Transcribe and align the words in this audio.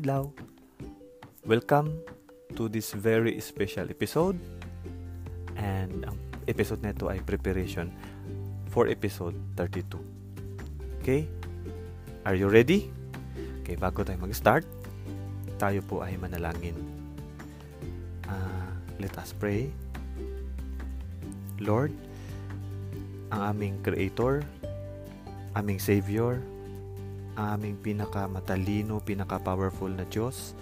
adlaw. 0.00 0.32
Welcome 1.44 2.00
to 2.56 2.72
this 2.72 2.96
very 2.96 3.36
special 3.44 3.84
episode. 3.92 4.40
And 5.60 6.08
ang 6.08 6.16
episode 6.48 6.80
nito 6.80 7.12
ay 7.12 7.20
preparation 7.20 7.92
for 8.72 8.88
episode 8.88 9.36
32. 9.60 10.00
Okay? 11.04 11.28
Are 12.24 12.32
you 12.32 12.48
ready? 12.48 12.88
Okay, 13.60 13.76
bago 13.76 14.00
tayo 14.00 14.16
mag-start, 14.24 14.64
tayo 15.60 15.84
po 15.84 16.00
ay 16.00 16.16
manalangin. 16.16 16.80
Uh, 18.24 18.72
let 19.04 19.12
us 19.20 19.36
pray. 19.36 19.68
Lord, 21.60 21.92
ang 23.36 23.52
aming 23.52 23.84
Creator, 23.84 24.48
aming 25.52 25.76
Savior, 25.76 26.40
aming 27.38 27.78
pinaka-matalino, 27.78 28.98
pinaka-powerful 29.02 29.90
na 29.90 30.06
Diyos. 30.06 30.54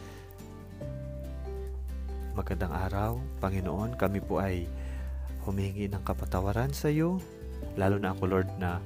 Magandang 2.36 2.70
araw, 2.70 3.18
Panginoon. 3.42 3.98
Kami 3.98 4.20
po 4.22 4.38
ay 4.38 4.68
humingi 5.48 5.88
ng 5.88 6.02
kapatawaran 6.04 6.70
sa 6.70 6.92
iyo. 6.92 7.18
Lalo 7.80 7.96
na 7.96 8.12
ako, 8.12 8.22
Lord, 8.28 8.50
na 8.60 8.78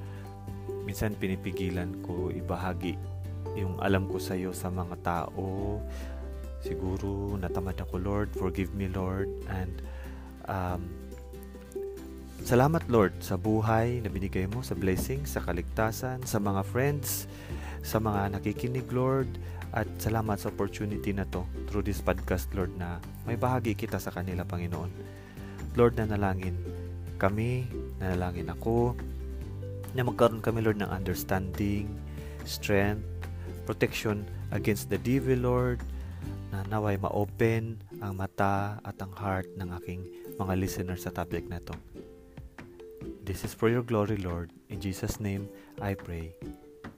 minsan 0.87 1.15
pinipigilan 1.19 2.03
ko 2.03 2.31
ibahagi 2.31 2.95
yung 3.53 3.77
alam 3.83 4.09
ko 4.09 4.17
sa 4.17 4.33
iyo 4.33 4.55
sa 4.55 4.71
mga 4.71 4.95
tao. 5.03 5.77
Siguro 6.63 7.35
natamad 7.35 7.75
ako, 7.77 7.95
Lord. 7.99 8.29
Forgive 8.33 8.71
me, 8.73 8.87
Lord. 8.87 9.29
And 9.51 9.83
um, 10.47 11.02
salamat, 12.43 12.83
Lord, 12.91 13.15
sa 13.23 13.39
buhay 13.39 14.03
na 14.03 14.11
binigay 14.11 14.45
mo, 14.51 14.59
sa 14.59 14.75
blessing, 14.75 15.23
sa 15.23 15.39
kaligtasan, 15.39 16.21
sa 16.27 16.37
mga 16.43 16.61
friends, 16.67 17.25
sa 17.79 18.03
mga 18.03 18.35
nakikinig, 18.37 18.87
Lord. 18.91 19.31
At 19.73 19.89
salamat 19.97 20.37
sa 20.37 20.53
opportunity 20.53 21.15
na 21.15 21.25
to 21.33 21.47
through 21.65 21.81
this 21.81 22.03
podcast, 22.03 22.51
Lord, 22.53 22.75
na 22.77 23.01
may 23.25 23.39
bahagi 23.39 23.73
kita 23.73 23.97
sa 23.97 24.13
kanila, 24.13 24.45
Panginoon. 24.45 24.91
Lord, 25.73 25.97
nanalangin 25.97 26.53
kami, 27.17 27.65
nanalangin 27.97 28.53
ako, 28.53 28.93
na 29.97 30.05
magkaroon 30.05 30.43
kami, 30.43 30.61
Lord, 30.61 30.77
ng 30.83 30.91
understanding, 30.91 31.89
strength, 32.45 33.01
protection 33.65 34.27
against 34.53 34.91
the 34.93 34.99
devil, 35.01 35.41
Lord, 35.41 35.79
na 36.53 36.61
naway 36.69 37.01
ma-open 37.01 37.81
ang 37.97 38.13
mata 38.13 38.77
at 38.85 38.99
ang 39.01 39.09
heart 39.17 39.49
ng 39.57 39.73
aking 39.81 40.05
mga 40.37 40.53
listeners 40.59 41.07
sa 41.07 41.09
topic 41.09 41.49
na 41.49 41.57
to. 41.63 41.73
This 43.23 43.47
is 43.47 43.55
for 43.55 43.71
your 43.71 43.87
glory, 43.87 44.19
Lord. 44.19 44.51
In 44.67 44.83
Jesus' 44.83 45.23
name, 45.23 45.47
I 45.79 45.95
pray. 45.95 46.35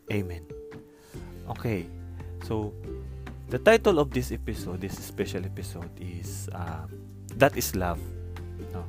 Amen. 0.09 0.41
Okay, 1.53 1.85
so 2.41 2.73
the 3.53 3.61
title 3.61 4.01
of 4.01 4.09
this 4.09 4.33
episode, 4.33 4.81
this 4.81 4.97
special 4.97 5.45
episode 5.45 5.93
is 6.01 6.49
uh, 6.49 6.89
That 7.37 7.53
is 7.53 7.77
Love. 7.77 8.01
No? 8.73 8.81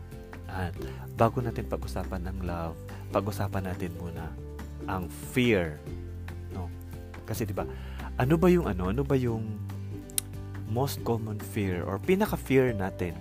At 0.49 0.73
bago 1.21 1.45
natin 1.45 1.69
pag-usapan 1.69 2.25
ng 2.25 2.49
love, 2.49 2.73
pag-usapan 3.13 3.69
natin 3.69 3.93
muna 4.01 4.33
ang 4.89 5.13
fear. 5.37 5.77
No? 6.57 6.73
Kasi 7.29 7.45
'di 7.45 7.53
ba? 7.53 7.69
Ano 8.17 8.41
ba 8.41 8.49
yung 8.49 8.65
ano? 8.65 8.89
Ano 8.89 9.05
ba 9.05 9.13
yung 9.13 9.61
most 10.73 11.05
common 11.05 11.37
fear 11.37 11.85
or 11.85 12.01
pinaka-fear 12.01 12.73
natin 12.73 13.13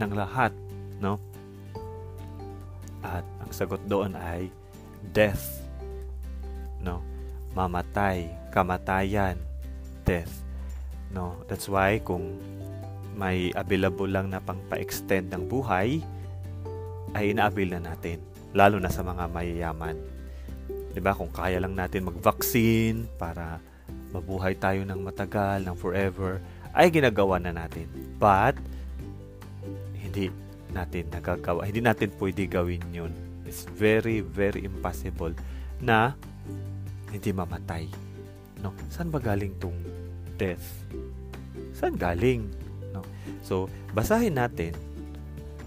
ng 0.00 0.10
lahat, 0.16 0.56
no? 1.04 1.20
Sagot 3.54 3.86
doon 3.86 4.18
ay 4.18 4.50
death. 5.14 5.62
No? 6.82 7.14
mamatay, 7.54 8.26
kamatayan, 8.50 9.38
death. 10.02 10.42
No, 11.14 11.38
that's 11.46 11.70
why 11.70 12.02
kung 12.02 12.42
may 13.14 13.54
available 13.54 14.10
lang 14.10 14.34
na 14.34 14.42
pang 14.42 14.58
pa-extend 14.66 15.30
ng 15.30 15.46
buhay, 15.46 16.02
ay 17.14 17.30
inaabil 17.30 17.70
na 17.70 17.78
natin, 17.78 18.18
lalo 18.50 18.82
na 18.82 18.90
sa 18.90 19.06
mga 19.06 19.30
mayayaman. 19.30 19.94
ba? 20.98 21.14
Kung 21.14 21.30
kaya 21.30 21.62
lang 21.62 21.78
natin 21.78 22.10
mag-vaccine 22.10 23.06
para 23.14 23.62
mabuhay 24.10 24.58
tayo 24.58 24.82
ng 24.82 24.98
matagal, 24.98 25.62
ng 25.62 25.78
forever, 25.78 26.42
ay 26.74 26.90
ginagawa 26.90 27.38
na 27.38 27.54
natin. 27.54 27.86
But 28.18 28.58
hindi 29.94 30.34
natin 30.74 31.06
nagagawa, 31.14 31.70
hindi 31.70 31.78
natin 31.78 32.10
pwede 32.18 32.50
gawin 32.50 32.82
'yun. 32.90 33.14
It's 33.54 33.70
very 33.70 34.18
very 34.18 34.66
impossible 34.66 35.30
na 35.78 36.18
hindi 37.14 37.30
mamatay. 37.30 37.86
No? 38.58 38.74
Saan 38.90 39.14
ba 39.14 39.22
galing 39.22 39.54
tong 39.62 39.78
death? 40.34 40.82
Saan 41.70 41.94
galing? 41.94 42.50
No? 42.90 43.06
So, 43.46 43.70
basahin 43.94 44.42
natin 44.42 44.74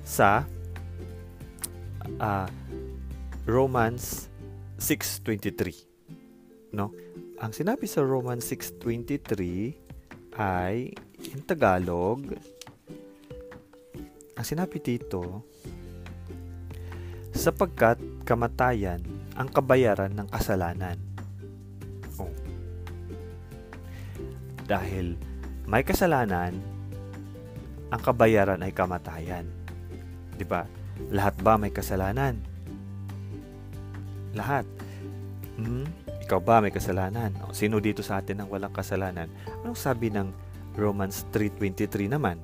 sa 0.04 0.44
uh, 2.20 2.52
Romans 3.48 4.28
6.23. 4.84 6.76
No? 6.76 6.92
Ang 7.40 7.56
sinabi 7.56 7.88
sa 7.88 8.04
Romans 8.04 8.44
6.23 8.44 10.36
ay 10.36 10.92
in 11.24 11.40
Tagalog 11.48 12.36
ang 14.38 14.46
sinabi 14.46 14.78
dito 14.78 15.50
sapagkat 17.38 18.02
kamatayan 18.26 19.00
ang 19.38 19.48
kabayaran 19.48 20.12
ng 20.12 20.28
kasalanan 20.34 20.98
Dahil 24.68 25.16
may 25.64 25.82
kasalanan, 25.88 26.52
ang 27.88 28.02
kabayaran 28.04 28.60
ay 28.60 28.76
kamatayan. 28.76 29.48
'Di 30.36 30.44
ba? 30.44 30.68
Lahat 31.08 31.40
ba 31.40 31.56
may 31.56 31.72
kasalanan? 31.72 32.36
Lahat. 34.36 34.68
Hmm? 35.56 35.88
Ikaw 36.28 36.40
ba 36.44 36.60
may 36.60 36.76
kasalanan? 36.76 37.32
O, 37.48 37.56
sino 37.56 37.80
dito 37.80 38.04
sa 38.04 38.20
atin 38.20 38.44
ang 38.44 38.52
walang 38.52 38.76
kasalanan? 38.76 39.32
Anong 39.64 39.80
sabi 39.80 40.12
ng 40.12 40.28
Romans 40.76 41.24
3.23 41.32 42.12
naman? 42.12 42.36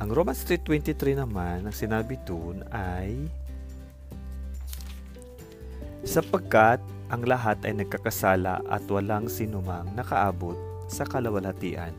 Ang 0.00 0.08
Romans 0.08 0.40
3.23 0.48 1.20
naman, 1.20 1.68
ang 1.68 1.76
sinabi 1.76 2.16
dun 2.24 2.64
ay 2.72 3.28
sapagkat 6.04 6.80
ang 7.10 7.26
lahat 7.26 7.58
ay 7.66 7.74
nagkakasala 7.74 8.62
at 8.70 8.82
walang 8.86 9.26
sinumang 9.26 9.90
nakaabot 9.98 10.54
sa 10.86 11.02
kalawalhatian 11.02 11.92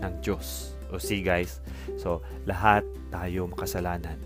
ng 0.00 0.14
Diyos. 0.20 0.76
O 0.92 1.00
see 1.00 1.24
guys, 1.24 1.58
so 1.98 2.20
lahat 2.44 2.84
tayo 3.08 3.48
makasalanan. 3.48 4.20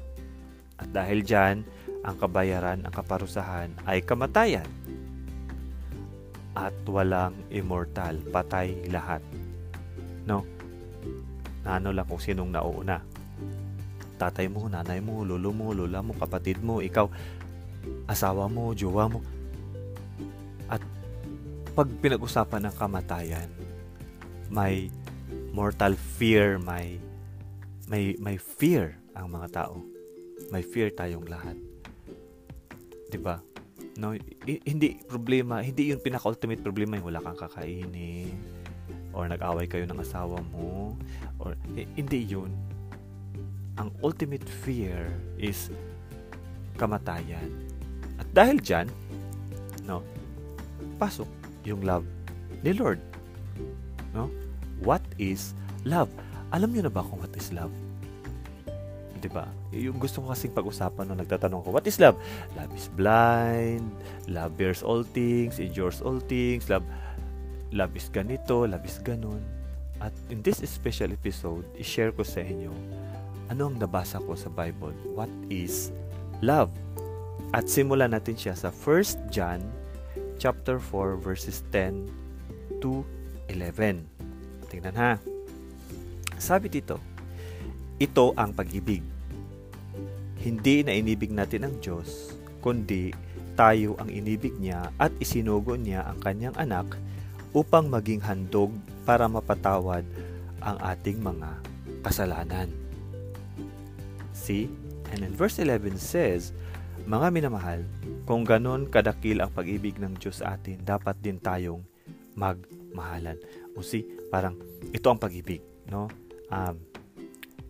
At 0.78 0.90
dahil 0.94 1.26
dyan, 1.26 1.66
ang 2.06 2.16
kabayaran, 2.18 2.86
ang 2.86 2.94
kaparusahan 2.94 3.74
ay 3.86 4.02
kamatayan. 4.06 4.66
At 6.54 6.74
walang 6.86 7.34
immortal, 7.50 8.18
patay 8.30 8.86
lahat. 8.90 9.22
No? 10.26 10.46
Ano 11.66 11.90
lang 11.90 12.06
kung 12.06 12.22
sinong 12.22 12.54
nauuna. 12.54 13.02
Tatay 14.18 14.50
mo, 14.50 14.66
nanay 14.66 14.98
mo, 14.98 15.22
lolo 15.22 15.54
mo, 15.54 15.70
lola 15.70 16.02
mo, 16.02 16.14
kapatid 16.18 16.58
mo, 16.58 16.82
ikaw, 16.82 17.06
asawa 18.08 18.48
mo, 18.48 18.72
jowa 18.72 19.06
mo. 19.06 19.20
At 20.66 20.80
pag 21.76 21.86
pinag-usapan 22.00 22.66
ng 22.66 22.74
kamatayan, 22.74 23.50
may 24.48 24.88
mortal 25.52 25.92
fear, 25.94 26.56
may 26.56 26.96
may 27.88 28.16
may 28.16 28.40
fear 28.40 28.96
ang 29.12 29.28
mga 29.28 29.48
tao. 29.52 29.84
May 30.48 30.64
fear 30.64 30.88
tayong 30.88 31.28
lahat. 31.28 31.54
'Di 33.12 33.20
ba? 33.20 33.44
No, 34.00 34.14
hindi 34.46 35.02
problema, 35.04 35.60
hindi 35.60 35.92
'yung 35.92 36.00
pinaka-ultimate 36.00 36.64
problema 36.64 36.96
yung 36.96 37.12
wala 37.12 37.20
kang 37.20 37.36
kakainin 37.36 38.32
or 39.10 39.26
nag-away 39.26 39.66
kayo 39.66 39.84
ng 39.84 39.98
asawa 39.98 40.38
mo 40.54 40.94
or 41.42 41.58
hindi 41.74 42.24
'yun. 42.24 42.52
Ang 43.78 43.94
ultimate 44.02 44.46
fear 44.46 45.12
is 45.38 45.70
kamatayan. 46.78 47.67
Dahil 48.32 48.60
diyan, 48.60 48.86
no, 49.88 50.04
pasok 51.00 51.28
yung 51.64 51.82
love 51.84 52.04
ni 52.62 52.74
Lord 52.74 52.98
No? 54.14 54.30
What 54.80 55.02
is 55.18 55.52
love? 55.84 56.08
Alam 56.54 56.72
niyo 56.72 56.88
na 56.88 56.92
ba 56.92 57.04
kung 57.04 57.20
what 57.20 57.34
is 57.36 57.50
love? 57.52 57.72
'Di 59.18 59.28
ba? 59.28 59.50
Yung 59.74 59.98
gusto 59.98 60.22
ko 60.22 60.30
kasing 60.30 60.54
pag-usapan 60.54 61.10
no 61.10 61.18
nagtatanong 61.18 61.66
ko, 61.66 61.74
what 61.74 61.84
is 61.84 61.98
love? 61.98 62.14
Love 62.54 62.70
is 62.78 62.86
blind, 62.94 63.90
love 64.30 64.54
bears 64.54 64.86
all 64.86 65.02
things, 65.02 65.58
endures 65.58 65.98
all 65.98 66.22
things, 66.22 66.70
love 66.70 66.86
love 67.74 67.92
is 67.98 68.06
ganito, 68.08 68.64
love 68.64 68.86
is 68.86 69.02
ganon. 69.02 69.42
At 69.98 70.14
in 70.30 70.46
this 70.46 70.62
special 70.62 71.10
episode, 71.10 71.66
i-share 71.74 72.14
ko 72.14 72.22
sa 72.22 72.40
inyo 72.46 72.70
ano 73.48 73.72
ang 73.72 73.76
nabasa 73.80 74.22
ko 74.22 74.38
sa 74.38 74.52
Bible. 74.52 74.94
What 75.18 75.32
is 75.50 75.90
love? 76.38 76.70
At 77.48 77.64
simulan 77.64 78.12
natin 78.12 78.36
siya 78.36 78.52
sa 78.52 78.68
1 78.68 79.32
John 79.32 79.64
chapter 80.36 80.76
4 80.76 81.16
verses 81.16 81.64
10 81.72 82.08
to 82.84 83.02
11. 83.48 84.04
Tingnan 84.68 84.96
ha. 85.00 85.16
Sabi 86.36 86.68
dito, 86.68 87.00
ito 87.98 88.36
ang 88.36 88.52
pag-ibig. 88.52 89.02
Hindi 90.38 90.86
na 90.86 90.94
inibig 90.94 91.34
natin 91.34 91.66
ang 91.66 91.74
Diyos, 91.82 92.36
kundi 92.62 93.10
tayo 93.58 93.98
ang 93.98 94.06
inibig 94.06 94.54
niya 94.60 94.94
at 95.02 95.10
isinugo 95.18 95.74
niya 95.74 96.06
ang 96.06 96.22
kanyang 96.22 96.54
anak 96.54 96.94
upang 97.50 97.90
maging 97.90 98.22
handog 98.22 98.70
para 99.02 99.26
mapatawad 99.26 100.06
ang 100.62 100.76
ating 100.78 101.18
mga 101.18 101.58
kasalanan. 102.06 102.70
See? 104.30 104.70
And 105.10 105.24
in 105.24 105.34
verse 105.34 105.58
11 105.58 105.98
says, 105.98 106.52
Mga 107.04 107.26
minamahal, 107.30 107.86
kung 108.24 108.42
ganon 108.42 108.90
kadakil 108.90 109.38
ang 109.38 109.52
pag-ibig 109.54 110.00
ng 110.00 110.18
Diyos 110.18 110.42
atin, 110.42 110.82
dapat 110.82 111.20
din 111.22 111.38
tayong 111.38 111.84
magmahalan. 112.34 113.38
O 113.78 113.82
see, 113.84 114.06
parang 114.32 114.58
ito 114.90 115.06
ang 115.06 115.20
pag-ibig, 115.20 115.62
no? 115.86 116.10
Um, 116.48 116.76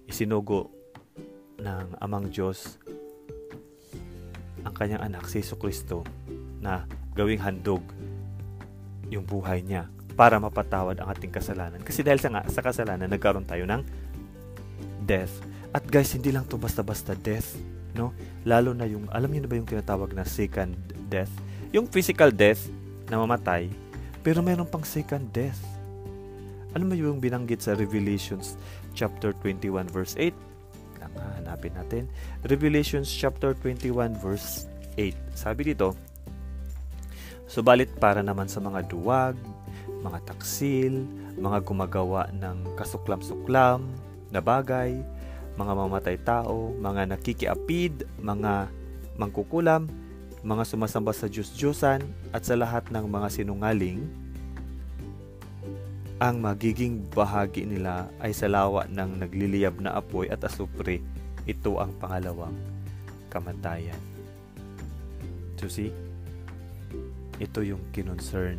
isinugo 0.08 0.72
ng 1.58 1.98
amang 2.00 2.30
Diyos 2.30 2.78
ang 4.62 4.74
kanyang 4.74 5.04
anak 5.04 5.26
si 5.26 5.42
Yesu 5.42 5.58
Kristo 5.58 6.06
na 6.58 6.86
gawing 7.14 7.42
handog 7.42 7.82
yung 9.08 9.24
buhay 9.24 9.64
niya 9.64 9.88
para 10.18 10.36
mapatawad 10.42 10.98
ang 10.98 11.08
ating 11.14 11.30
kasalanan. 11.30 11.78
Kasi 11.80 12.02
dahil 12.02 12.18
sa, 12.18 12.28
nga, 12.28 12.42
sa 12.50 12.60
kasalanan, 12.60 13.06
nagkaroon 13.06 13.46
tayo 13.46 13.64
ng 13.64 13.82
death. 15.06 15.30
At 15.70 15.86
guys, 15.86 16.10
hindi 16.12 16.34
lang 16.34 16.44
to 16.50 16.58
basta-basta 16.58 17.14
death. 17.14 17.54
No? 17.96 18.12
Lalo 18.44 18.72
na 18.72 18.84
yung, 18.84 19.08
alam 19.12 19.28
niyo 19.30 19.44
na 19.44 19.48
ba 19.50 19.56
yung 19.56 19.68
tinatawag 19.68 20.12
na 20.12 20.24
second 20.26 20.74
death? 21.08 21.32
Yung 21.72 21.88
physical 21.88 22.32
death 22.32 22.68
na 23.08 23.20
mamatay, 23.20 23.68
pero 24.20 24.44
mayroon 24.44 24.68
pang 24.68 24.84
second 24.84 25.28
death. 25.32 25.60
Ano 26.76 26.84
mo 26.84 26.94
yung 26.96 27.20
binanggit 27.20 27.64
sa 27.64 27.72
Revelations 27.72 28.60
chapter 28.92 29.32
21 29.40 29.88
verse 29.88 30.14
8? 30.20 30.48
hanapin 31.48 31.72
natin. 31.74 32.04
Revelations 32.44 33.08
chapter 33.08 33.56
21 33.56 34.14
verse 34.20 34.68
8. 35.00 35.16
Sabi 35.34 35.74
dito, 35.74 35.96
Subalit 37.48 37.88
para 37.96 38.20
naman 38.20 38.44
sa 38.44 38.60
mga 38.60 38.84
duwag, 38.92 39.32
mga 40.04 40.20
taksil, 40.28 41.08
mga 41.40 41.64
gumagawa 41.64 42.28
ng 42.36 42.76
kasuklam-suklam 42.76 43.88
na 44.28 44.44
bagay, 44.44 45.00
mga 45.58 45.72
mamatay 45.74 46.16
tao, 46.22 46.70
mga 46.78 47.18
nakikiapid, 47.18 48.06
mga 48.22 48.70
mangkukulam, 49.18 49.90
mga 50.46 50.62
sumasamba 50.62 51.10
sa 51.10 51.26
Diyos-Diyosan 51.26 52.06
at 52.30 52.46
sa 52.46 52.54
lahat 52.54 52.86
ng 52.94 53.10
mga 53.10 53.28
sinungaling, 53.34 54.06
ang 56.22 56.38
magiging 56.38 57.02
bahagi 57.10 57.66
nila 57.66 58.06
ay 58.22 58.30
sa 58.30 58.46
lawa 58.46 58.86
ng 58.86 59.22
nagliliyab 59.22 59.82
na 59.82 59.98
apoy 59.98 60.30
at 60.30 60.42
asupre 60.46 61.02
ito 61.46 61.78
ang 61.82 61.90
pangalawang 61.98 62.54
kamatayan. 63.30 63.98
So 65.58 65.66
see, 65.66 65.90
ito 67.38 67.62
yung 67.66 67.82
kinonsern 67.90 68.58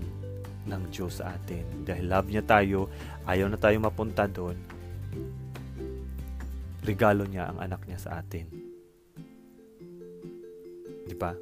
ng 0.68 0.84
Diyos 0.92 1.24
sa 1.24 1.36
atin. 1.36 1.64
Dahil 1.84 2.12
love 2.12 2.28
niya 2.28 2.44
tayo, 2.44 2.92
ayaw 3.28 3.48
na 3.48 3.60
tayo 3.60 3.76
mapunta 3.80 4.28
doon, 4.28 4.56
regalo 6.90 7.30
niya 7.30 7.54
ang 7.54 7.62
anak 7.62 7.86
niya 7.86 8.02
sa 8.02 8.18
atin. 8.18 8.50
Di 11.06 11.14
ba? 11.14 11.38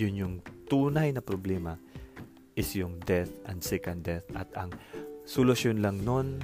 Yun 0.00 0.14
yung 0.16 0.34
tunay 0.64 1.12
na 1.12 1.20
problema 1.20 1.76
is 2.56 2.72
yung 2.72 2.96
death 3.04 3.28
and 3.44 3.60
second 3.60 4.00
death 4.00 4.24
at 4.32 4.48
ang 4.56 4.72
solusyon 5.28 5.84
lang 5.84 6.00
nun 6.00 6.40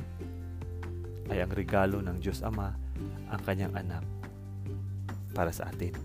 ay 1.32 1.40
ang 1.40 1.52
regalo 1.56 2.04
ng 2.04 2.20
Diyos 2.20 2.44
Ama 2.44 2.76
ang 3.32 3.40
kanyang 3.48 3.72
anak 3.72 4.04
para 5.32 5.48
sa 5.48 5.72
atin. 5.72 5.96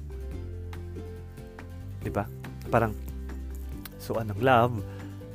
'Di 2.00 2.08
ba? 2.08 2.24
Parang 2.72 2.96
so 4.00 4.16
anong 4.16 4.40
love 4.40 4.76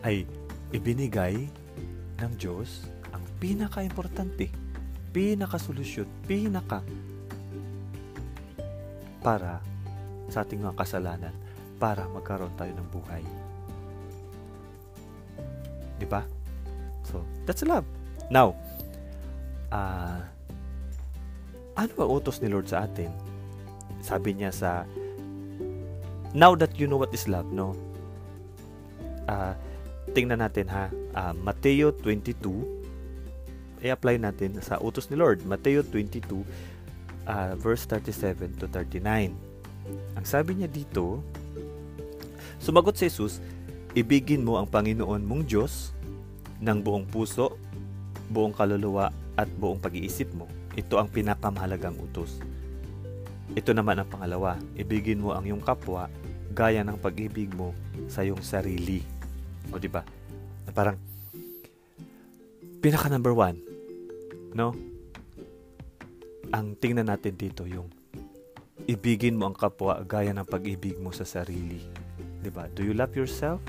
ay 0.00 0.24
ibinigay 0.72 1.36
ng 2.24 2.32
Diyos 2.40 2.88
ang 3.12 3.20
pinaka-importante, 3.36 4.48
pinaka-solusyon, 5.12 6.08
pinaka 6.24 6.80
para 9.22 9.62
sa 10.32 10.42
ating 10.42 10.64
mga 10.64 10.74
kasalanan 10.74 11.34
para 11.78 12.08
magkaroon 12.10 12.52
tayo 12.58 12.72
ng 12.74 12.88
buhay. 12.90 13.22
'Di 16.00 16.06
ba? 16.08 16.26
So, 17.06 17.22
that's 17.46 17.62
love. 17.62 17.86
Now, 18.32 18.56
uh, 19.70 20.24
ano 21.76 21.92
ang 22.00 22.10
utos 22.10 22.40
ni 22.40 22.48
Lord 22.50 22.66
sa 22.66 22.88
atin? 22.88 23.12
Sabi 24.02 24.34
niya 24.34 24.50
sa 24.50 24.88
Now 26.32 26.56
that 26.56 26.80
you 26.80 26.88
know 26.88 26.96
what 26.96 27.12
is 27.12 27.28
love, 27.28 27.52
no? 27.52 27.76
Uh, 29.28 29.52
tingnan 30.16 30.40
natin 30.40 30.64
ha. 30.72 30.88
Uh, 31.12 31.36
Mateo 31.36 31.92
22 31.92 32.81
i-apply 33.82 34.22
natin 34.22 34.56
sa 34.62 34.78
utos 34.78 35.10
ni 35.10 35.18
Lord. 35.18 35.42
Mateo 35.44 35.82
22 35.84 36.46
uh, 37.26 37.52
verse 37.58 37.84
37 37.90 38.62
to 38.62 38.66
39. 38.70 39.34
Ang 40.16 40.26
sabi 40.26 40.56
niya 40.56 40.70
dito, 40.70 41.20
sumagot 42.62 42.94
si 42.94 43.10
Jesus, 43.10 43.42
ibigin 43.98 44.46
mo 44.46 44.56
ang 44.56 44.70
Panginoon 44.70 45.26
mong 45.26 45.42
Diyos 45.50 45.90
ng 46.62 46.78
buong 46.78 47.10
puso, 47.10 47.58
buong 48.30 48.54
kaluluwa 48.54 49.10
at 49.34 49.50
buong 49.58 49.82
pag-iisip 49.82 50.30
mo 50.32 50.46
ito 50.72 50.96
ang 50.96 51.08
pinakamahalagang 51.08 51.96
utos. 52.00 52.40
Ito 53.52 53.76
naman 53.76 54.00
ang 54.00 54.08
pangalawa, 54.08 54.56
ibigin 54.72 55.20
mo 55.20 55.36
ang 55.36 55.44
iyong 55.44 55.60
kapwa 55.60 56.08
gaya 56.52 56.80
ng 56.84 56.96
pag-ibig 57.00 57.52
mo 57.52 57.76
sa 58.08 58.24
iyong 58.24 58.40
sarili. 58.40 59.04
O 59.72 59.76
di 59.76 59.88
ba? 59.88 60.00
Parang 60.72 60.96
pinaka 62.80 63.12
number 63.12 63.36
one, 63.36 63.60
no? 64.52 64.76
Ang 66.52 66.76
tingnan 66.76 67.08
natin 67.08 67.34
dito 67.36 67.64
yung 67.64 67.88
ibigin 68.84 69.38
mo 69.38 69.48
ang 69.48 69.56
kapwa 69.56 70.02
gaya 70.02 70.34
ng 70.34 70.46
pag-ibig 70.48 70.98
mo 70.98 71.14
sa 71.14 71.24
sarili. 71.24 71.80
'Di 72.42 72.50
ba? 72.50 72.66
Do 72.72 72.82
you 72.82 72.92
love 72.92 73.14
yourself? 73.14 73.62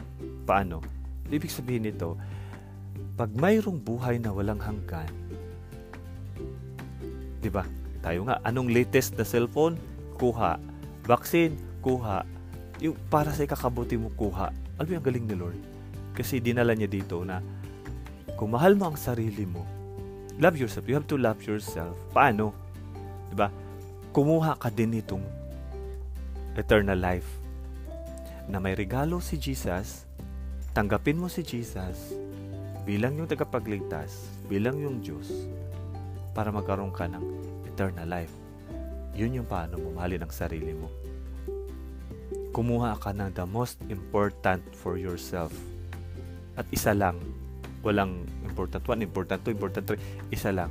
Paano? 0.44 0.82
Ibig 1.30 1.50
sabihin 1.50 1.88
nito, 1.88 2.18
pag 3.14 3.30
mayroong 3.32 3.80
buhay 3.80 4.18
na 4.18 4.34
walang 4.34 4.60
hanggan, 4.60 5.10
'Di 7.44 7.52
ba? 7.52 7.68
Tayo 8.04 8.28
nga, 8.28 8.40
anong 8.44 8.72
latest 8.72 9.16
na 9.16 9.24
cellphone? 9.28 9.80
Kuha. 10.20 10.60
Vaccine? 11.08 11.56
Kuha. 11.80 12.24
Yung 12.84 13.00
para 13.08 13.32
sa 13.32 13.48
ikakabuti 13.48 13.96
mo, 13.96 14.12
kuha. 14.16 14.52
Alam 14.80 14.88
mo 14.88 14.94
yung 15.00 15.08
galing 15.08 15.26
ni 15.28 15.36
Lord? 15.40 15.60
Kasi 16.12 16.44
dinala 16.44 16.76
niya 16.76 16.92
dito 16.92 17.24
na 17.24 17.40
kung 18.36 18.52
mahal 18.52 18.76
mo 18.76 18.92
ang 18.92 19.00
sarili 19.00 19.48
mo, 19.48 19.64
love 20.40 20.58
yourself. 20.58 20.86
You 20.90 20.96
have 20.98 21.10
to 21.10 21.18
love 21.20 21.42
yourself. 21.46 21.98
Paano? 22.14 22.54
'Di 23.30 23.36
ba? 23.36 23.50
Kumuha 24.14 24.58
ka 24.62 24.70
din 24.70 24.94
nitong 24.94 25.26
eternal 26.54 26.98
life 26.98 27.28
na 28.46 28.62
may 28.62 28.78
regalo 28.78 29.18
si 29.24 29.40
Jesus, 29.40 30.06
tanggapin 30.76 31.18
mo 31.18 31.32
si 31.32 31.42
Jesus 31.42 32.14
bilang 32.84 33.16
yung 33.16 33.32
tagapagligtas, 33.32 34.28
bilang 34.52 34.76
yung 34.78 35.00
Diyos, 35.00 35.32
para 36.36 36.52
magkaroon 36.52 36.92
ka 36.92 37.08
ng 37.08 37.24
eternal 37.64 38.06
life. 38.06 38.34
Yun 39.16 39.42
yung 39.42 39.48
paano 39.48 39.80
mo 39.80 39.96
mahalin 39.96 40.26
ang 40.26 40.34
sarili 40.34 40.76
mo. 40.76 40.92
Kumuha 42.54 43.00
ka 43.00 43.16
ng 43.16 43.34
the 43.34 43.46
most 43.48 43.82
important 43.90 44.62
for 44.78 45.00
yourself. 45.00 45.54
At 46.54 46.70
isa 46.70 46.94
lang. 46.94 47.18
Walang 47.82 48.30
important 48.54 48.86
one, 48.86 49.02
important 49.02 49.42
two, 49.42 49.50
important 49.50 49.84
three. 49.90 50.02
Isa 50.30 50.54
lang. 50.54 50.70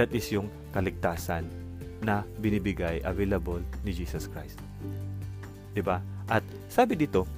That 0.00 0.08
is 0.16 0.32
yung 0.32 0.48
kaligtasan 0.72 1.44
na 2.00 2.24
binibigay, 2.40 3.04
available 3.04 3.60
ni 3.84 3.92
Jesus 3.92 4.28
Christ. 4.32 4.56
'Di 5.76 5.84
ba? 5.84 6.00
At 6.24 6.44
sabi 6.72 6.96
dito, 6.96 7.28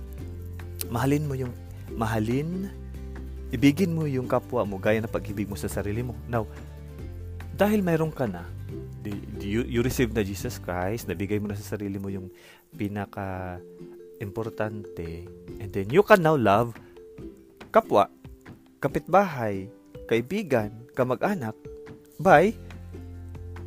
mahalin 0.86 1.26
mo 1.26 1.34
yung 1.34 1.50
mahalin, 1.94 2.70
ibigin 3.50 3.94
mo 3.94 4.06
yung 4.06 4.30
kapwa 4.30 4.62
mo 4.62 4.78
gaya 4.78 5.02
ng 5.02 5.10
pag-ibig 5.10 5.50
mo 5.50 5.58
sa 5.58 5.66
sarili 5.66 6.04
mo. 6.06 6.14
Now, 6.30 6.46
dahil 7.58 7.82
mayroon 7.82 8.14
ka 8.14 8.28
na, 8.28 8.46
you, 9.40 9.66
you 9.66 9.80
receive 9.82 10.14
na 10.14 10.22
Jesus 10.22 10.62
Christ, 10.62 11.10
nabigay 11.10 11.42
mo 11.42 11.50
na 11.50 11.58
sa 11.58 11.74
sarili 11.74 11.98
mo 11.98 12.12
yung 12.12 12.30
pinaka 12.76 13.58
importante, 14.22 15.26
and 15.58 15.70
then 15.70 15.88
you 15.90 16.02
can 16.02 16.20
now 16.22 16.34
love 16.34 16.74
kapwa, 17.70 18.10
kapitbahay, 18.78 19.66
kaibigan, 20.06 20.70
kamag-anak, 20.94 21.54
by, 22.18 22.54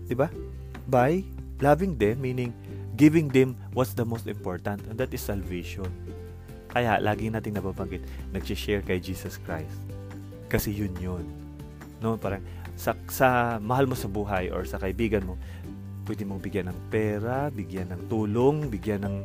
di 0.07 0.15
ba? 0.15 0.31
By 0.87 1.23
loving 1.59 1.99
them, 1.99 2.23
meaning 2.23 2.51
giving 2.95 3.31
them 3.31 3.55
what's 3.75 3.95
the 3.95 4.07
most 4.07 4.27
important, 4.27 4.83
and 4.87 4.95
that 4.99 5.11
is 5.11 5.23
salvation. 5.23 5.87
Kaya, 6.71 7.03
lagi 7.03 7.27
nating 7.27 7.59
nababanggit, 7.59 8.03
nag-share 8.31 8.83
kay 8.83 9.03
Jesus 9.03 9.35
Christ. 9.43 9.75
Kasi 10.47 10.71
yun 10.71 10.95
yun. 10.99 11.27
No, 11.99 12.15
parang 12.15 12.43
sa, 12.79 12.95
sa 13.11 13.59
mahal 13.59 13.85
mo 13.87 13.95
sa 13.95 14.07
buhay 14.07 14.47
or 14.49 14.63
sa 14.63 14.79
kaibigan 14.79 15.27
mo, 15.27 15.35
pwede 16.07 16.23
mong 16.23 16.41
bigyan 16.41 16.71
ng 16.71 16.79
pera, 16.87 17.51
bigyan 17.51 17.91
ng 17.91 18.01
tulong, 18.07 18.71
bigyan 18.71 19.03
ng 19.05 19.15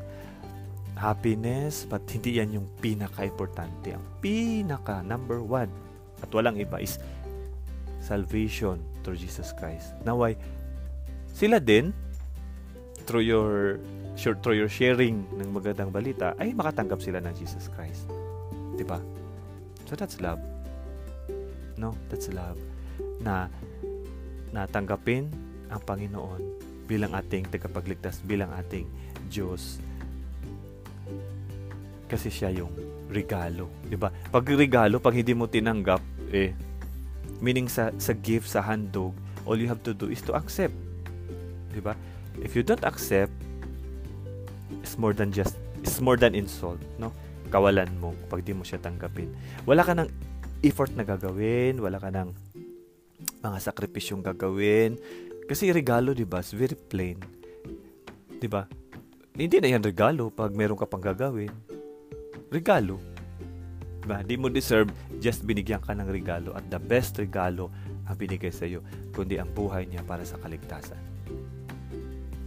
happiness, 0.97 1.85
but 1.85 2.03
hindi 2.09 2.41
yan 2.41 2.57
yung 2.57 2.67
pinaka-importante. 2.81 3.93
Ang 3.93 4.05
pinaka, 4.25 5.05
number 5.05 5.45
one, 5.45 5.69
at 6.25 6.33
walang 6.33 6.57
iba 6.57 6.81
is 6.81 6.97
salvation 8.01 8.81
through 9.05 9.21
Jesus 9.21 9.53
Christ. 9.55 9.93
Now, 10.03 10.17
why? 10.25 10.41
Sila 11.37 11.61
din, 11.61 11.93
through 13.07 13.23
your 13.23 13.79
through 14.17 14.57
your 14.57 14.73
sharing 14.73 15.29
ng 15.37 15.53
magandang 15.53 15.93
balita, 15.93 16.33
ay 16.41 16.57
makatanggap 16.57 17.05
sila 17.05 17.21
ng 17.21 17.35
Jesus 17.37 17.69
Christ. 17.77 18.09
ba? 18.83 18.99
So 19.85 19.95
that's 19.95 20.19
love. 20.25 20.41
No, 21.77 21.93
that's 22.09 22.33
love. 22.33 22.57
Na 23.21 23.53
natanggapin 24.51 25.29
ang 25.69 25.81
Panginoon 25.85 26.41
bilang 26.89 27.13
ating 27.13 27.53
tagapagligtas, 27.53 28.25
bilang 28.25 28.51
ating 28.57 28.89
Diyos. 29.29 29.79
Kasi 32.07 32.31
siya 32.31 32.55
yung 32.55 32.71
regalo, 33.11 33.71
'di 33.87 33.99
ba? 33.99 34.11
Pag 34.31 34.47
regalo, 34.55 35.03
pag 35.03 35.15
hindi 35.15 35.35
mo 35.35 35.51
tinanggap, 35.51 36.03
eh 36.31 36.55
meaning 37.43 37.67
sa 37.67 37.91
sa 37.99 38.15
gift, 38.15 38.49
sa 38.51 38.63
handog, 38.63 39.13
all 39.45 39.59
you 39.59 39.69
have 39.69 39.83
to 39.83 39.95
do 39.95 40.11
is 40.11 40.23
to 40.23 40.35
accept. 40.35 40.75
'Di 41.75 41.83
ba? 41.83 41.99
If 42.39 42.55
you 42.55 42.63
don't 42.63 42.85
accept, 42.85 43.33
it's 44.83 44.99
more 44.99 45.17
than 45.17 45.35
just 45.35 45.59
it's 45.83 45.99
more 45.99 46.19
than 46.19 46.35
insult, 46.35 46.79
no? 46.99 47.11
Kawalan 47.51 47.91
mo 48.03 48.15
pag 48.27 48.43
di 48.43 48.55
mo 48.55 48.67
siya 48.67 48.83
tanggapin. 48.83 49.31
Wala 49.67 49.87
ka 49.87 49.95
ng 49.95 50.11
effort 50.67 50.91
na 50.99 51.07
gagawin, 51.07 51.79
wala 51.79 51.99
ka 52.03 52.11
ng 52.11 52.29
mga 53.43 53.59
sakripisyong 53.63 54.23
gagawin. 54.23 54.99
Kasi 55.47 55.71
regalo, 55.71 56.11
'di 56.11 56.27
ba? 56.27 56.43
Very 56.43 56.75
plain. 56.75 57.19
'Di 58.37 58.49
ba? 58.51 58.67
Hindi 59.37 59.57
na 59.61 59.69
yan 59.77 59.85
regalo 59.85 60.33
pag 60.33 60.57
meron 60.57 60.81
ka 60.81 60.89
pang 60.89 61.03
gagawin. 61.03 61.53
Regalo. 62.51 63.03
Diba? 64.07 64.23
Di 64.23 64.39
mo 64.39 64.47
deserve, 64.47 64.95
just 65.19 65.43
binigyan 65.43 65.83
ka 65.83 65.91
ng 65.91 66.07
regalo 66.07 66.55
at 66.55 66.63
the 66.71 66.79
best 66.79 67.19
regalo 67.19 67.75
ang 68.07 68.15
binigay 68.15 68.55
sa 68.55 68.63
iyo, 68.63 68.87
kundi 69.11 69.35
ang 69.35 69.51
buhay 69.51 69.83
niya 69.91 70.07
para 70.07 70.23
sa 70.23 70.39
kaligtasan. 70.39 70.99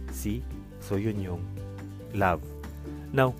See? 0.08 0.40
So, 0.80 0.96
yun 0.96 1.20
yung 1.20 1.44
love. 2.16 2.40
Now, 3.12 3.36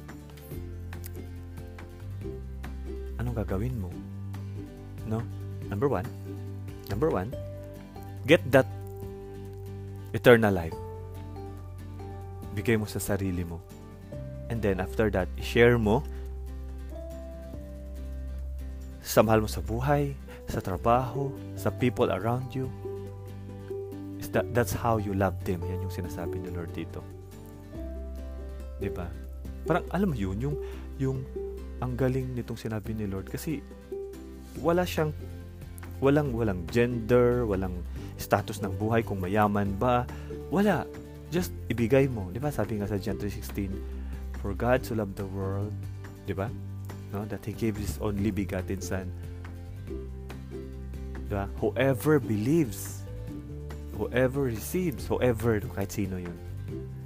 anong 3.16 3.40
gagawin 3.40 3.80
mo? 3.80 3.88
No? 5.08 5.24
Number 5.72 5.88
one, 5.88 6.04
number 6.92 7.08
one, 7.08 7.32
get 8.28 8.44
that 8.52 8.68
eternal 10.12 10.52
life. 10.52 10.76
Bigay 12.52 12.76
mo 12.76 12.84
sa 12.84 13.00
sarili 13.00 13.48
mo. 13.48 13.64
And 14.52 14.60
then, 14.60 14.82
after 14.82 15.08
that, 15.14 15.30
share 15.40 15.80
mo 15.80 16.04
sa 19.10 19.26
mahal 19.26 19.42
mo 19.42 19.50
sa 19.50 19.58
buhay, 19.58 20.14
sa 20.46 20.62
trabaho, 20.62 21.34
sa 21.58 21.74
people 21.74 22.14
around 22.14 22.54
you. 22.54 22.70
Is 24.22 24.30
that, 24.30 24.46
that's 24.54 24.70
how 24.70 25.02
you 25.02 25.18
love 25.18 25.34
them. 25.42 25.66
Yan 25.66 25.82
yung 25.82 25.90
sinasabi 25.90 26.38
ni 26.38 26.54
Lord 26.54 26.70
dito. 26.70 27.02
'Di 28.78 28.90
ba? 28.94 29.10
Parang 29.66 29.82
alam 29.90 30.14
mo 30.14 30.16
yun, 30.16 30.38
yung 30.38 30.56
yung 31.02 31.18
ang 31.82 31.98
galing 31.98 32.38
nitong 32.38 32.60
sinabi 32.60 32.94
ni 32.94 33.10
Lord 33.10 33.26
kasi 33.26 33.64
wala 34.62 34.86
siyang 34.86 35.10
walang 35.98 36.30
walang 36.30 36.62
gender, 36.70 37.42
walang 37.44 37.82
status 38.14 38.62
ng 38.62 38.76
buhay 38.78 39.02
kung 39.02 39.18
mayaman 39.18 39.74
ba, 39.74 40.06
wala. 40.54 40.86
Just 41.34 41.50
ibigay 41.66 42.06
mo, 42.06 42.30
'di 42.30 42.38
ba? 42.38 42.54
Sabi 42.54 42.78
nga 42.78 42.86
sa 42.86 43.00
John 43.00 43.18
3:16, 43.18 43.74
for 44.38 44.54
God 44.54 44.86
to 44.86 44.94
love 44.94 45.18
the 45.18 45.26
world, 45.26 45.74
'di 46.30 46.34
ba? 46.38 46.46
No 47.12 47.24
that 47.26 47.44
he 47.44 47.52
gave 47.52 47.76
his 47.76 47.98
only 48.00 48.30
begotten 48.30 48.80
son. 48.80 49.10
Diba? 51.30 51.46
whoever 51.62 52.18
believes 52.18 53.02
whoever 53.94 54.50
receives 54.50 55.06
whoever 55.06 55.60
kahit 55.60 55.94
sino 55.94 56.18
yun 56.18 56.34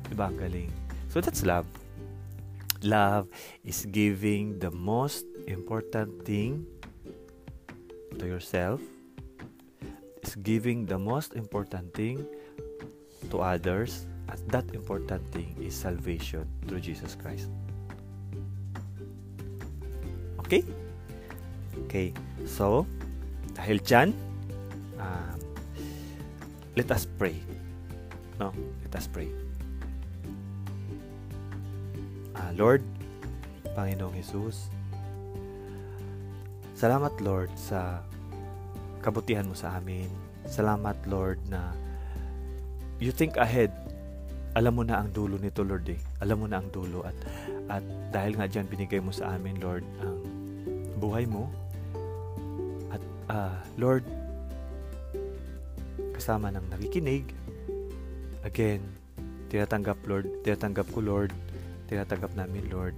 diba 0.08 0.30
ang 0.30 0.38
galing. 0.38 0.72
So 1.10 1.20
that's 1.20 1.42
love. 1.44 1.66
Love 2.84 3.28
is 3.64 3.88
giving 3.88 4.60
the 4.60 4.70
most 4.70 5.24
important 5.48 6.24
thing 6.24 6.68
to 8.20 8.24
yourself. 8.28 8.80
Is 10.24 10.36
giving 10.40 10.86
the 10.86 11.00
most 11.00 11.36
important 11.36 11.92
thing 11.92 12.24
to 13.28 13.40
others. 13.40 14.06
And 14.28 14.40
that 14.52 14.72
important 14.72 15.20
thing 15.36 15.52
is 15.60 15.76
salvation 15.76 16.48
through 16.64 16.80
Jesus 16.80 17.12
Christ 17.12 17.52
Okay? 20.44 20.62
Okay. 21.88 22.12
So, 22.44 22.84
dahil 23.54 23.78
dyan, 23.80 24.12
um, 24.98 25.38
let 26.74 26.90
us 26.90 27.06
pray. 27.06 27.38
No? 28.36 28.50
Let 28.84 28.92
us 28.98 29.06
pray. 29.06 29.30
Uh, 32.34 32.50
Lord, 32.58 32.82
Panginoong 33.78 34.14
Jesus, 34.18 34.70
salamat 36.74 37.14
Lord 37.22 37.50
sa 37.54 38.02
kabutihan 39.02 39.46
mo 39.46 39.54
sa 39.54 39.78
amin. 39.78 40.10
Salamat 40.50 40.98
Lord 41.06 41.38
na 41.46 41.72
you 42.98 43.14
think 43.14 43.38
ahead. 43.38 43.70
Alam 44.54 44.82
mo 44.82 44.82
na 44.86 45.02
ang 45.02 45.10
dulo 45.10 45.38
nito 45.38 45.62
Lord 45.62 45.86
eh. 45.90 45.98
Alam 46.22 46.42
mo 46.42 46.46
na 46.50 46.62
ang 46.62 46.70
dulo 46.74 47.06
at 47.06 47.14
at 47.70 47.82
dahil 48.10 48.38
nga 48.38 48.46
diyan 48.50 48.66
binigay 48.66 48.98
mo 49.02 49.10
sa 49.10 49.34
amin 49.34 49.58
Lord 49.62 49.86
ang 50.02 50.33
buhay 51.04 51.28
mo. 51.28 51.52
At 52.88 53.02
uh, 53.28 53.60
Lord, 53.76 54.08
kasama 56.16 56.48
ng 56.48 56.64
nakikinig, 56.72 57.28
again, 58.48 58.80
tinatanggap 59.52 60.00
Lord, 60.08 60.40
tinatanggap 60.40 60.88
ko 60.88 61.04
Lord, 61.04 61.32
tinatanggap 61.92 62.32
namin 62.32 62.64
Lord 62.72 62.96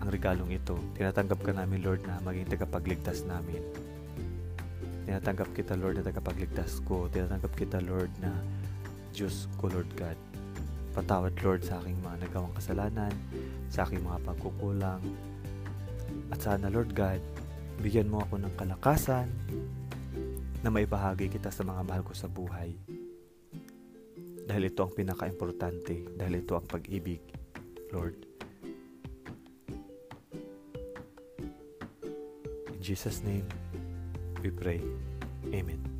ang 0.00 0.08
regalong 0.08 0.50
ito. 0.50 0.74
Tinatanggap 0.96 1.44
ka 1.44 1.52
namin 1.52 1.84
Lord 1.84 2.00
na 2.08 2.18
maging 2.24 2.48
tagapagligtas 2.48 3.28
namin. 3.28 3.60
Tinatanggap 5.06 5.52
kita 5.54 5.76
Lord 5.76 6.00
na 6.00 6.04
tagapagligtas 6.08 6.80
ko. 6.82 7.06
Tinatanggap 7.12 7.52
kita 7.54 7.78
Lord 7.84 8.10
na 8.18 8.32
Diyos 9.12 9.46
ko 9.60 9.68
Lord 9.68 9.92
God. 9.94 10.16
Patawad 10.96 11.36
Lord 11.44 11.62
sa 11.62 11.78
aking 11.84 12.00
mga 12.02 12.28
nagawang 12.28 12.54
kasalanan, 12.56 13.14
sa 13.70 13.86
aking 13.86 14.02
mga 14.02 14.18
pagkukulang. 14.26 15.02
At 16.34 16.42
sana 16.42 16.66
Lord 16.66 16.96
God, 16.98 17.22
Bigyan 17.82 18.06
mo 18.06 18.22
ako 18.22 18.38
ng 18.38 18.54
kalakasan 18.54 19.26
na 20.62 20.70
maibahagi 20.70 21.26
kita 21.26 21.50
sa 21.50 21.66
mga 21.66 21.82
mahal 21.82 22.06
ko 22.06 22.14
sa 22.14 22.30
buhay. 22.30 22.78
Dahil 24.46 24.70
ito 24.70 24.86
ang 24.86 24.94
pinaka-importante, 24.94 26.06
dahil 26.14 26.46
ito 26.46 26.54
ang 26.54 26.62
pag-ibig, 26.62 27.18
Lord. 27.90 28.22
In 32.70 32.78
Jesus' 32.78 33.26
name, 33.26 33.50
we 34.46 34.54
pray. 34.54 34.78
Amen. 35.50 35.91